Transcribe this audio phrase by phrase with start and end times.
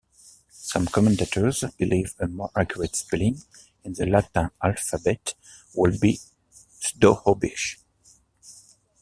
[0.63, 3.43] Some commentators believe a more accurate spelling
[3.83, 5.35] in the Latin alphabet
[5.75, 6.19] would be
[6.81, 7.77] Sdohobich.